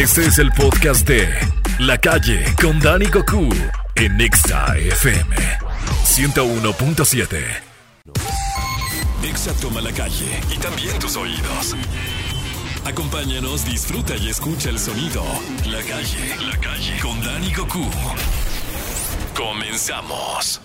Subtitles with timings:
[0.00, 1.28] Este es el podcast de
[1.78, 3.50] La Calle con Dani Goku
[3.96, 5.36] en Nexa FM
[6.04, 7.38] 101.7.
[9.20, 11.76] Nexa toma la calle y también tus oídos.
[12.86, 15.22] Acompáñanos, disfruta y escucha el sonido.
[15.66, 17.84] La calle, la calle con Dani Goku.
[19.36, 20.62] Comenzamos.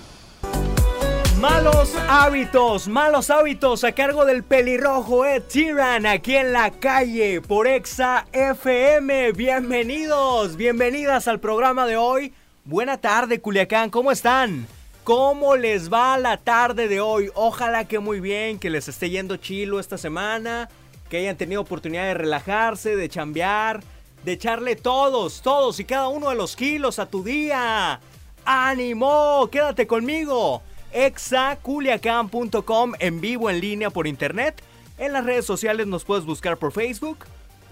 [1.47, 7.67] Malos hábitos, malos hábitos a cargo del pelirrojo Ed Sheeran aquí en la calle por
[7.67, 9.31] Exa FM.
[9.33, 12.33] Bienvenidos, bienvenidas al programa de hoy.
[12.63, 14.65] Buena tarde, Culiacán, ¿cómo están?
[15.03, 17.29] ¿Cómo les va la tarde de hoy?
[17.35, 20.67] Ojalá que muy bien, que les esté yendo chilo esta semana,
[21.09, 23.83] que hayan tenido oportunidad de relajarse, de chambear,
[24.23, 27.99] de echarle todos, todos y cada uno de los kilos a tu día.
[28.45, 29.47] ¡Ánimo!
[29.51, 30.63] Quédate conmigo
[30.95, 34.63] exaculiacan.com en vivo en línea por internet.
[34.97, 37.19] En las redes sociales nos puedes buscar por Facebook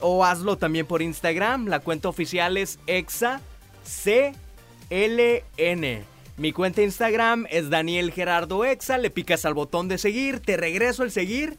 [0.02, 1.67] o hazlo también por Instagram.
[1.67, 3.42] La cuenta oficial es exacln.
[6.36, 8.98] Mi cuenta Instagram es Daniel Gerardo Exa.
[8.98, 11.58] Le picas al botón de seguir, te regreso el seguir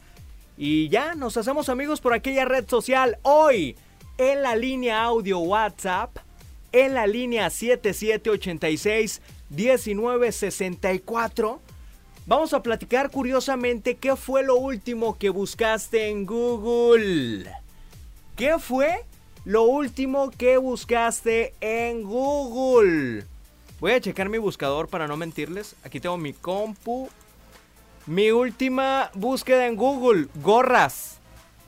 [0.57, 3.17] y ya nos hacemos amigos por aquella red social.
[3.23, 3.75] Hoy
[4.17, 6.17] en la línea audio WhatsApp,
[6.75, 11.61] en la línea 7786 1964.
[12.25, 17.49] Vamos a platicar curiosamente qué fue lo último que buscaste en Google.
[18.35, 19.05] ¿Qué fue
[19.45, 23.23] lo último que buscaste en Google?
[23.79, 25.77] Voy a checar mi buscador para no mentirles.
[25.83, 27.07] Aquí tengo mi compu.
[28.05, 31.19] Mi última búsqueda en Google, gorras.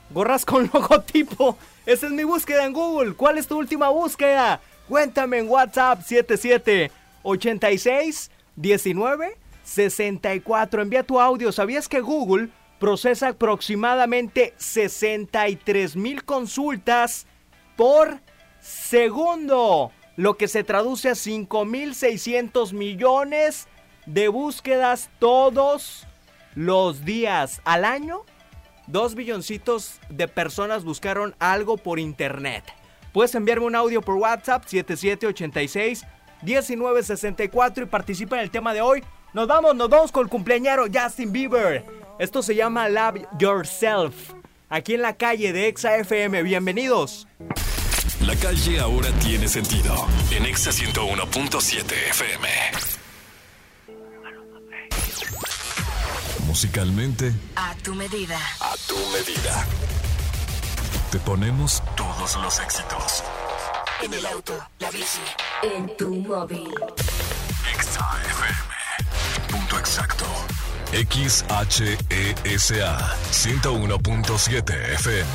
[0.09, 1.57] Gorras con logotipo.
[1.85, 3.13] Esa es mi búsqueda en Google.
[3.13, 4.59] ¿Cuál es tu última búsqueda?
[4.87, 6.91] Cuéntame en WhatsApp 77
[7.23, 10.81] 86 19 64.
[10.81, 11.51] Envía tu audio.
[11.51, 17.27] ¿Sabías que Google procesa aproximadamente 63 mil consultas
[17.75, 18.19] por
[18.61, 19.91] segundo?
[20.15, 23.67] Lo que se traduce a 5.600 millones
[24.05, 26.07] de búsquedas todos
[26.55, 27.61] los días.
[27.65, 28.23] Al año,
[28.87, 32.63] 2 billoncitos de personas buscaron algo por internet.
[33.17, 36.05] Puedes enviarme un audio por WhatsApp 7786
[36.43, 39.03] 1964 y participa en el tema de hoy.
[39.33, 41.83] Nos vamos, nos vamos con el cumpleañero Justin Bieber.
[42.19, 44.33] Esto se llama Love Yourself.
[44.69, 46.43] Aquí en la calle de Exa FM.
[46.43, 47.27] Bienvenidos.
[48.21, 49.95] La calle ahora tiene sentido.
[50.29, 52.47] En Exa 101.7 FM.
[56.45, 57.33] Musicalmente.
[57.55, 58.37] A tu medida.
[58.59, 59.65] A tu medida.
[61.11, 63.23] Te ponemos todos los éxitos.
[64.01, 65.21] En el auto, la bici,
[65.63, 66.69] en tu móvil.
[67.79, 69.47] XAFM.
[69.49, 70.25] Punto exacto.
[70.91, 71.97] XHESA
[73.31, 75.29] 101.7 FM.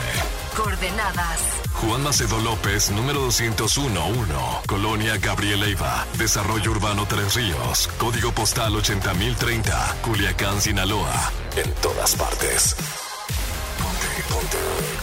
[0.55, 1.41] Coordenadas.
[1.73, 9.97] Juan Macedo López, número 201-1, Colonia Gabriel Leiva, Desarrollo Urbano Tres Ríos, Código Postal 80030,
[10.03, 11.33] Culiacán, Sinaloa.
[11.57, 12.77] En todas partes.
[13.79, 15.02] Ponte, ponte.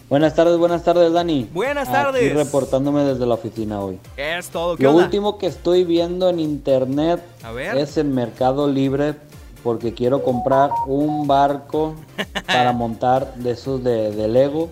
[0.08, 1.48] Buenas tardes, buenas tardes, Dani.
[1.52, 2.34] Buenas Aquí tardes.
[2.34, 3.98] reportándome desde la oficina hoy.
[4.16, 4.76] Es todo.
[4.76, 5.04] ¿Qué Lo onda?
[5.04, 7.76] último que estoy viendo en internet A ver.
[7.76, 9.16] es en Mercado Libre
[9.62, 11.94] porque quiero comprar un barco
[12.46, 14.70] para montar de esos de, de Lego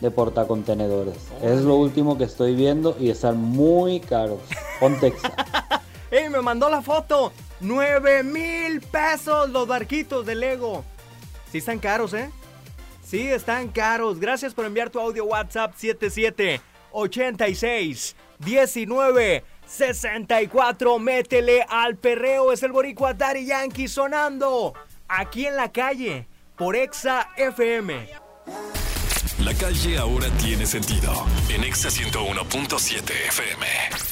[0.00, 1.16] de portacontenedores.
[1.42, 4.38] Es lo último que estoy viendo y están muy caros.
[4.78, 5.32] Pontexa.
[6.12, 7.32] ¡Ey, me mandó la foto!
[7.60, 10.84] ¡Nueve mil pesos los barquitos de Lego!
[11.50, 12.30] Sí están caros, ¿eh?
[13.10, 14.20] Sí, están caros.
[14.20, 16.60] Gracias por enviar tu audio WhatsApp 77
[16.92, 20.98] 86 19 64.
[21.00, 22.52] Métele al perreo.
[22.52, 24.74] Es el boricua Yankee sonando
[25.08, 28.10] aquí en la calle por Exa FM.
[29.40, 31.12] La calle ahora tiene sentido.
[31.48, 34.09] En Exa 101.7 FM.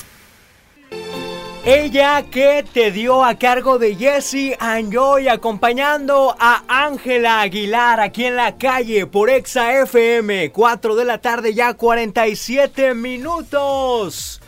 [1.70, 8.36] Ella que te dio a cargo de Jesse Anjoy acompañando a Ángela Aguilar aquí en
[8.36, 10.50] la calle por Exa FM.
[10.50, 14.40] 4 de la tarde ya 47 minutos.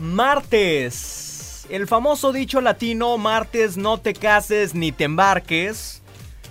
[0.00, 1.66] Martes.
[1.70, 6.02] El famoso dicho latino martes no te cases ni te embarques.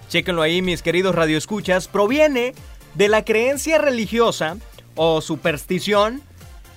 [0.07, 1.89] Chéquenlo ahí mis queridos radioescuchas.
[1.89, 2.53] Proviene
[2.95, 4.55] de la creencia religiosa
[4.95, 6.23] o superstición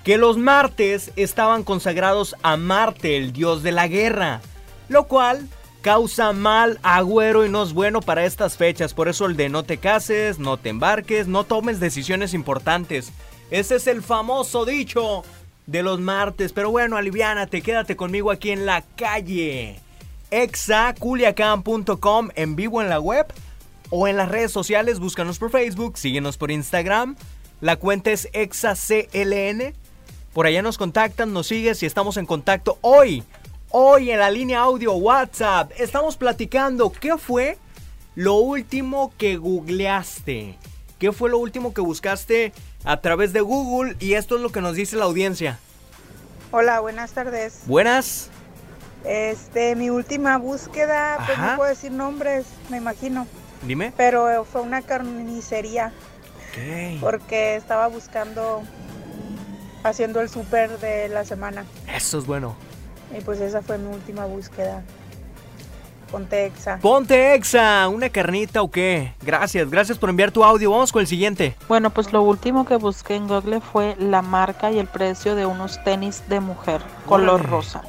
[0.04, 4.40] que los martes estaban consagrados a Marte, el dios de la guerra,
[4.88, 5.48] lo cual
[5.80, 8.94] causa mal agüero y no es bueno para estas fechas.
[8.94, 13.12] Por eso el de no te cases, no te embarques, no tomes decisiones importantes.
[13.50, 15.24] Ese es el famoso dicho
[15.66, 16.52] de los martes.
[16.52, 19.80] Pero bueno, aliviánate, quédate conmigo aquí en la calle.
[20.30, 23.26] exaculiacan.com en vivo en la web
[23.90, 24.98] o en las redes sociales.
[24.98, 27.16] Búscanos por Facebook, síguenos por Instagram.
[27.60, 29.74] La cuenta es exacln.
[30.32, 33.22] Por allá nos contactan, nos sigues y estamos en contacto hoy.
[33.70, 37.58] Hoy en la línea audio WhatsApp estamos platicando qué fue
[38.14, 40.56] lo último que googleaste.
[40.98, 42.52] ¿Qué fue lo último que buscaste
[42.84, 43.96] a través de Google?
[43.98, 45.58] Y esto es lo que nos dice la audiencia.
[46.50, 47.62] Hola, buenas tardes.
[47.66, 48.28] Buenas.
[49.04, 53.26] Este, mi última búsqueda, pues no puedo decir nombres, me imagino,
[53.66, 53.92] Dime.
[53.96, 55.92] pero fue una carnicería
[56.52, 57.00] Ok.
[57.00, 58.62] porque estaba buscando
[59.84, 61.64] haciendo el súper de la semana
[61.94, 62.54] Eso es bueno.
[63.16, 64.82] y pues esa fue mi última búsqueda.
[66.10, 66.78] Ponte exa.
[66.78, 69.14] Ponte Exa, una carnita o qué.
[69.22, 70.70] Gracias, gracias por enviar tu audio.
[70.70, 71.56] Vamos con el siguiente.
[71.68, 75.46] Bueno, pues lo último que busqué en Google fue la marca y el precio de
[75.46, 77.48] unos tenis de mujer, color Órale.
[77.48, 77.82] rosa.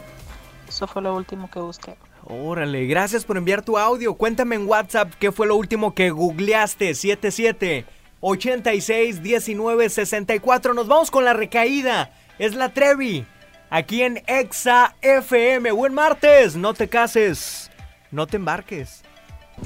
[0.69, 1.97] Eso fue lo último que busqué.
[2.25, 4.13] Órale, gracias por enviar tu audio.
[4.13, 6.95] Cuéntame en WhatsApp qué fue lo último que googleaste.
[6.95, 7.85] 77
[8.25, 10.73] 86 19 64.
[10.73, 12.11] Nos vamos con la recaída.
[12.39, 13.25] Es la Trevi.
[13.69, 15.71] Aquí en Exa FM.
[15.71, 16.55] Buen martes.
[16.55, 17.69] No te cases.
[18.11, 19.03] No te embarques.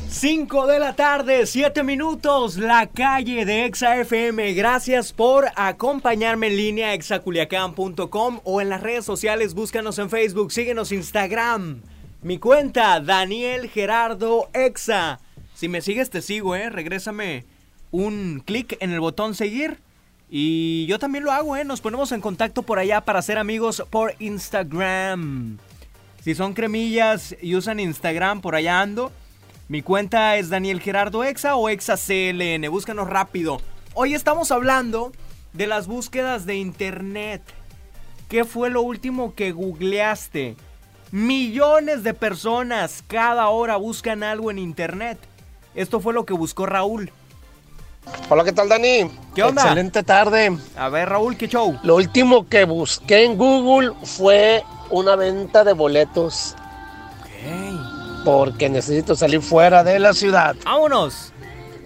[0.10, 4.54] 5 de la tarde, 7 minutos, la calle de Exa FM.
[4.54, 9.54] Gracias por acompañarme en línea exaculiacan.com o en las redes sociales.
[9.54, 11.82] Búscanos en Facebook, síguenos Instagram.
[12.22, 15.20] Mi cuenta, Daniel Gerardo Exa.
[15.54, 16.70] Si me sigues, te sigo, ¿eh?
[16.70, 17.46] Regrésame
[17.92, 19.80] un clic en el botón seguir.
[20.30, 21.64] Y yo también lo hago, ¿eh?
[21.64, 25.58] Nos ponemos en contacto por allá para ser amigos por Instagram.
[26.22, 29.12] Si son cremillas y usan Instagram, por allá ando.
[29.70, 32.70] Mi cuenta es Daniel Gerardo Exa o Exa CLN.
[32.70, 33.62] Búscanos rápido.
[33.94, 35.12] Hoy estamos hablando
[35.54, 37.42] de las búsquedas de internet.
[38.30, 40.58] ¿Qué fue lo último que googleaste?
[41.12, 45.18] Millones de personas cada hora buscan algo en internet.
[45.76, 47.12] Esto fue lo que buscó Raúl.
[48.30, 49.10] Hola, ¿qué tal, Dani?
[49.34, 49.62] ¿Qué onda?
[49.62, 50.58] Excelente tarde.
[50.76, 51.78] A ver, Raúl, ¿qué show?
[51.84, 56.56] Lo último que busqué en Google fue una venta de boletos
[58.28, 60.54] porque necesito salir fuera de la ciudad.
[60.66, 61.32] ¡Vámonos!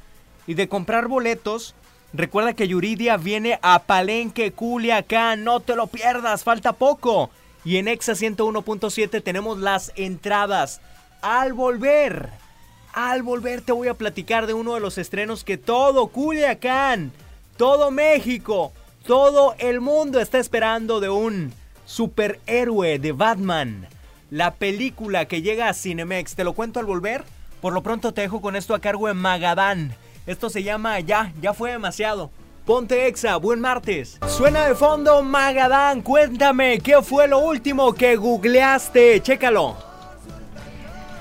[0.48, 1.76] y de comprar boletos,
[2.12, 5.46] recuerda que Yuridia viene a Palenque Culiacán.
[5.46, 7.30] No te lo pierdas, falta poco.
[7.66, 10.82] Y en Exa 101.7 tenemos las entradas.
[11.22, 12.30] Al volver,
[12.94, 17.12] al volver te voy a platicar de uno de los estrenos que todo Culiacán,
[17.58, 18.72] todo México,
[19.06, 21.54] todo el mundo está esperando de un
[21.86, 23.88] superhéroe de Batman.
[24.30, 26.36] La película que llega a Cinemex.
[26.36, 27.24] Te lo cuento al volver.
[27.62, 29.96] Por lo pronto te dejo con esto a cargo de Magadán.
[30.26, 32.30] Esto se llama Ya, ya fue demasiado.
[32.68, 34.20] Ponte Exa, buen martes.
[34.28, 39.22] Suena de fondo Magadán, cuéntame, ¿qué fue lo último que googleaste?
[39.22, 39.78] Chécalo.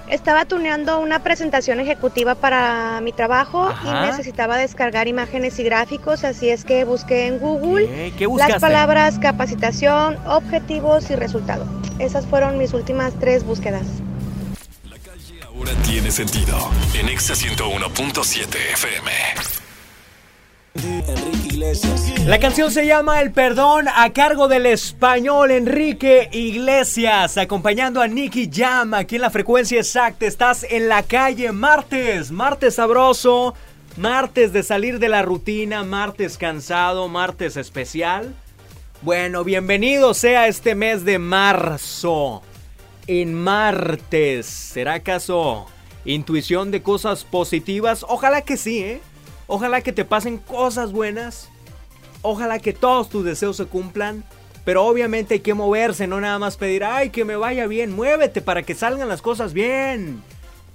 [0.09, 4.07] Estaba tuneando una presentación ejecutiva para mi trabajo Ajá.
[4.07, 8.12] y necesitaba descargar imágenes y gráficos, así es que busqué en Google ¿Qué?
[8.19, 8.55] ¿Qué buscaste?
[8.55, 11.65] las palabras capacitación, objetivos y resultado.
[12.00, 13.87] Esas fueron mis últimas tres búsquedas.
[15.47, 16.57] Ahora tiene sentido.
[16.99, 19.56] En Exa 101.7 FM.
[20.85, 22.12] Enrique Iglesias.
[22.26, 28.50] La canción se llama El Perdón a cargo del español Enrique Iglesias, acompañando a Nicky
[28.52, 30.26] Jam aquí en la frecuencia exacta.
[30.26, 33.54] Estás en la calle martes, martes sabroso,
[33.97, 38.35] martes de salir de la rutina, martes cansado, martes especial.
[39.02, 42.42] Bueno, bienvenido sea este mes de marzo.
[43.06, 45.66] En martes, ¿será acaso
[46.04, 48.04] intuición de cosas positivas?
[48.09, 49.00] Ojalá que sí, ¿eh?
[49.47, 51.49] Ojalá que te pasen cosas buenas.
[52.23, 54.25] Ojalá que todos tus deseos se cumplan.
[54.65, 57.95] Pero obviamente hay que moverse, no nada más pedir, ay, que me vaya bien.
[57.95, 60.23] Muévete para que salgan las cosas bien.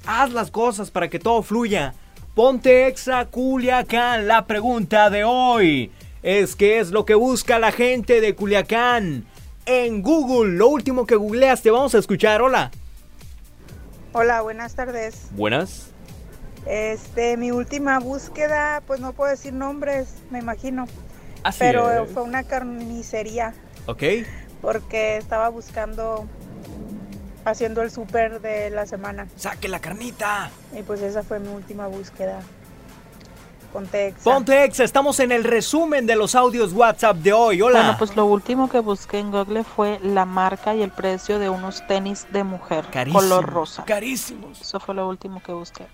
[0.06, 1.94] Haz las cosas para que todo fluya.
[2.34, 4.30] Ponte exa Culiacán.
[4.30, 5.92] La pregunta de hoy
[6.24, 9.26] es qué es lo que busca la gente de Culiacán
[9.66, 10.54] en Google.
[10.54, 11.70] Lo último que googleaste.
[11.70, 12.42] Vamos a escuchar.
[12.42, 12.72] Hola.
[14.14, 15.28] Hola, buenas tardes.
[15.32, 15.92] Buenas.
[16.66, 20.86] Este, mi última búsqueda, pues no puedo decir nombres, me imagino.
[21.44, 22.12] Así pero es.
[22.12, 23.54] fue una carnicería
[23.88, 24.04] Ok.
[24.62, 26.28] porque estaba buscando
[27.46, 30.52] haciendo el súper de la semana Saque la carnita.
[30.78, 32.42] y pues esa fue mi última búsqueda.
[33.74, 34.24] Ponte Exa.
[34.24, 34.84] Ponte exa.
[34.84, 37.62] Estamos en el resumen de los audios WhatsApp de hoy.
[37.62, 37.80] Hola.
[37.80, 41.50] Bueno, pues lo último que busqué en Google fue la marca y el precio de
[41.50, 43.24] unos tenis de mujer Carísimos.
[43.24, 43.86] color rosa.
[43.86, 44.60] Carísimos.
[44.62, 45.88] Eso fue lo último que busqué.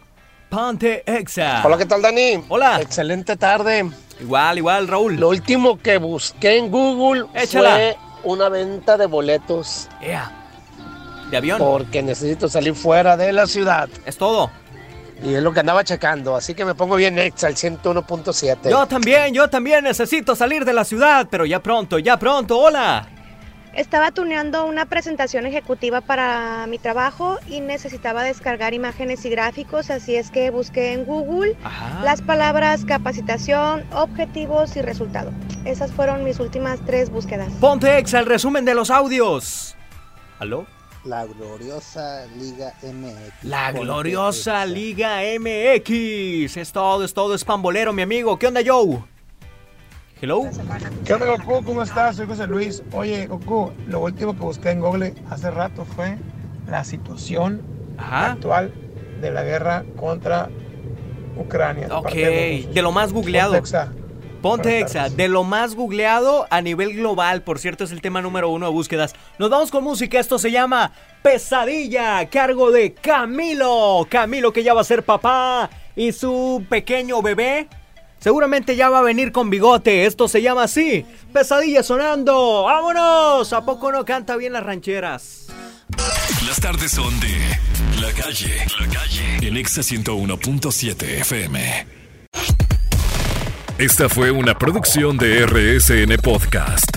[0.49, 1.61] Ponte exa.
[1.65, 2.43] Hola, ¿qué tal, Dani?
[2.47, 2.79] Hola.
[2.81, 3.89] Excelente tarde.
[4.19, 5.15] Igual, igual, Raúl.
[5.15, 7.71] Lo último que busqué en Google Échala.
[7.75, 10.31] fue una venta de boletos Ea.
[11.29, 11.57] De avión.
[11.57, 13.89] porque necesito salir fuera de la ciudad.
[14.05, 14.49] Es todo.
[15.21, 18.69] Y es lo que andaba checando, así que me pongo bien exa, el 101.7.
[18.69, 22.57] Yo también, yo también necesito salir de la ciudad, pero ya pronto, ya pronto.
[22.59, 23.07] Hola.
[23.73, 30.15] Estaba tuneando una presentación ejecutiva para mi trabajo y necesitaba descargar imágenes y gráficos, así
[30.15, 32.03] es que busqué en Google Ajá.
[32.03, 35.31] las palabras capacitación, objetivos y resultado.
[35.65, 37.51] Esas fueron mis últimas tres búsquedas.
[37.59, 39.75] Ponte exa, el resumen de los audios.
[40.39, 40.65] ¿Aló?
[41.03, 43.43] La gloriosa Liga MX.
[43.43, 44.65] La gloriosa.
[44.65, 46.57] Liga MX.
[46.57, 48.37] Es todo, es todo, es pambolero, mi amigo.
[48.37, 49.03] ¿Qué onda, Joe?
[50.21, 50.43] Hello.
[51.05, 51.63] ¿Qué onda, Goku?
[51.63, 52.15] ¿Cómo estás?
[52.15, 52.81] Soy José Luis.
[52.91, 56.17] Oye, Goku, lo último que busqué en Google hace rato fue
[56.67, 57.61] la situación
[57.97, 58.31] Ajá.
[58.31, 58.73] actual
[59.21, 60.49] de la guerra contra
[61.37, 61.87] Ucrania.
[61.91, 62.73] Ok, de Rusia.
[62.73, 63.51] de lo más googleado.
[63.51, 63.91] Ponte Exa.
[64.41, 65.17] Ponte Buenas Exa, tardes.
[65.17, 68.71] de lo más googleado a nivel global, por cierto es el tema número uno de
[68.71, 69.13] búsquedas.
[69.37, 74.07] Nos vamos con música, esto se llama Pesadilla, cargo de Camilo.
[74.09, 77.67] Camilo que ya va a ser papá y su pequeño bebé.
[78.19, 83.63] Seguramente ya va a venir con bigote, esto se llama así, Pesadilla sonando, vámonos, ¿a
[83.63, 85.47] poco no canta bien las rancheras?
[86.47, 87.37] Las tardes son de
[88.01, 88.65] La Calle.
[88.79, 89.47] La Calle.
[89.47, 91.87] En Exa 101.7 FM.
[93.77, 96.96] Esta fue una producción de RSN Podcast.